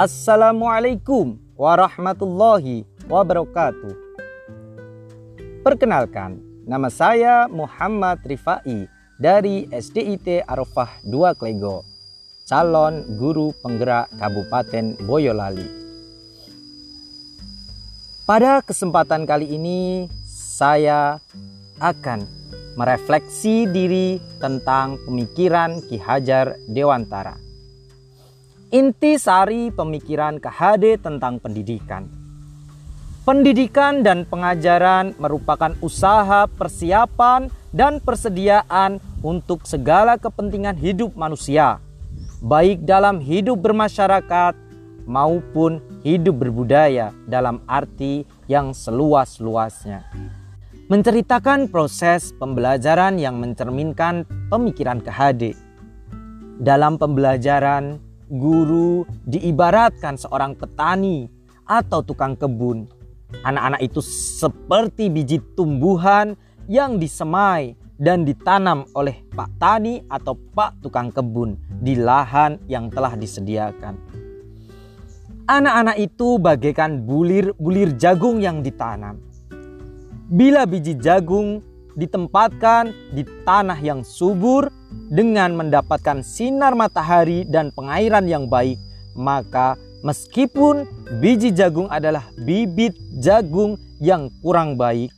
[0.00, 3.92] Assalamualaikum warahmatullahi wabarakatuh.
[5.60, 8.88] Perkenalkan, nama saya Muhammad Rifai
[9.20, 11.84] dari SDIT Arafah 2 Klego,
[12.48, 15.68] calon guru penggerak Kabupaten Boyolali.
[18.24, 21.20] Pada kesempatan kali ini, saya
[21.76, 22.24] akan
[22.72, 27.49] merefleksi diri tentang pemikiran Ki Hajar Dewantara.
[28.70, 32.06] Inti sari pemikiran KHD tentang pendidikan–
[33.20, 41.84] Pendidikan dan pengajaran merupakan usaha persiapan dan persediaan untuk segala kepentingan hidup manusia,
[42.40, 44.56] baik dalam hidup bermasyarakat
[45.04, 50.10] maupun hidup berbudaya dalam arti yang seluas-luasnya.
[50.88, 55.54] Menceritakan proses pembelajaran yang mencerminkan pemikiran KHD.
[56.56, 61.26] Dalam pembelajaran, guru diibaratkan seorang petani
[61.66, 62.86] atau tukang kebun
[63.40, 66.34] Anak-anak itu seperti biji tumbuhan
[66.66, 73.14] yang disemai dan ditanam oleh Pak Tani atau Pak Tukang Kebun di lahan yang telah
[73.14, 73.96] disediakan.
[75.46, 79.18] Anak-anak itu bagaikan bulir-bulir jagung yang ditanam.
[80.30, 81.58] Bila biji jagung
[81.98, 84.70] ditempatkan di tanah yang subur
[85.10, 88.78] dengan mendapatkan sinar matahari dan pengairan yang baik,
[89.14, 90.88] maka Meskipun
[91.20, 95.12] biji jagung adalah bibit jagung yang kurang baik,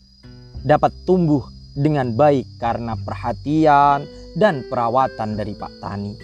[0.66, 4.02] dapat tumbuh dengan baik karena perhatian
[4.34, 6.18] dan perawatan dari Pak Tani.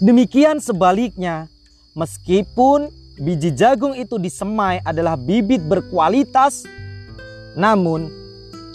[0.00, 1.52] Demikian sebaliknya,
[1.92, 2.88] meskipun
[3.20, 6.64] biji jagung itu disemai adalah bibit berkualitas,
[7.60, 8.08] namun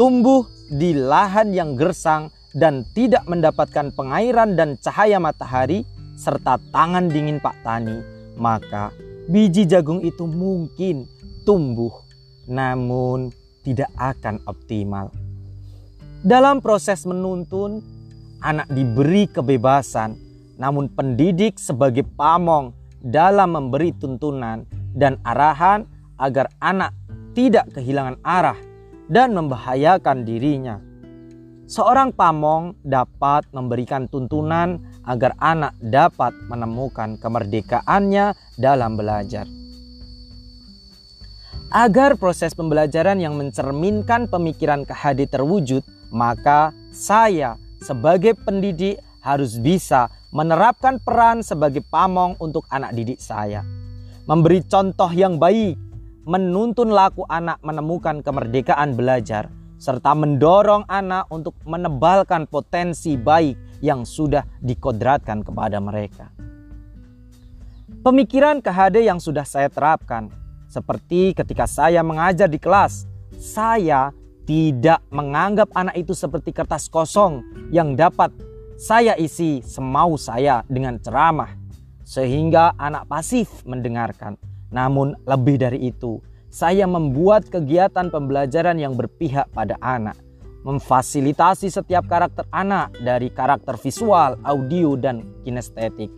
[0.02, 5.86] tumbuh di lahan yang gersang dan tidak mendapatkan pengairan dan cahaya matahari,
[6.18, 8.02] serta tangan dingin Pak Tani,
[8.34, 8.90] maka
[9.30, 11.06] biji jagung itu mungkin
[11.46, 11.94] tumbuh
[12.50, 13.30] namun
[13.62, 15.14] tidak akan optimal.
[16.26, 17.86] Dalam proses menuntun,
[18.42, 20.18] anak diberi kebebasan,
[20.58, 22.74] namun pendidik sebagai pamong
[23.06, 24.66] dalam memberi tuntunan
[24.98, 25.86] dan arahan
[26.18, 26.90] agar anak
[27.38, 28.71] tidak kehilangan arah
[29.12, 30.80] dan membahayakan dirinya
[31.72, 34.76] Seorang pamong dapat memberikan tuntunan
[35.08, 39.48] agar anak dapat menemukan kemerdekaannya dalam belajar.
[41.72, 51.00] Agar proses pembelajaran yang mencerminkan pemikiran KHD terwujud, maka saya sebagai pendidik harus bisa menerapkan
[51.00, 53.64] peran sebagai pamong untuk anak didik saya.
[54.28, 55.80] Memberi contoh yang baik,
[56.32, 64.48] menuntun laku anak menemukan kemerdekaan belajar, serta mendorong anak untuk menebalkan potensi baik yang sudah
[64.64, 66.32] dikodratkan kepada mereka.
[68.00, 70.32] Pemikiran KHD yang sudah saya terapkan,
[70.72, 73.04] seperti ketika saya mengajar di kelas,
[73.36, 74.16] saya
[74.48, 77.44] tidak menganggap anak itu seperti kertas kosong
[77.76, 78.32] yang dapat
[78.80, 81.52] saya isi semau saya dengan ceramah,
[82.08, 84.51] sehingga anak pasif mendengarkan.
[84.72, 90.20] Namun, lebih dari itu, saya membuat kegiatan pembelajaran yang berpihak pada anak,
[90.64, 96.12] memfasilitasi setiap karakter anak dari karakter visual, audio, dan kinestetik,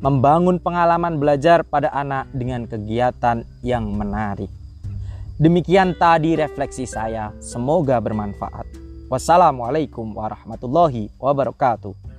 [0.00, 4.52] membangun pengalaman belajar pada anak dengan kegiatan yang menarik.
[5.40, 8.64] Demikian tadi refleksi saya, semoga bermanfaat.
[9.10, 12.13] Wassalamualaikum warahmatullahi wabarakatuh.